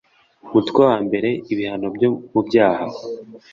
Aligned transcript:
umutwe 0.45 0.79
wa 0.89 0.97
mbere 1.05 1.29
ibihano 1.51 1.87
byo 1.95 2.09
mu 2.31 2.41
byaha 2.47 2.85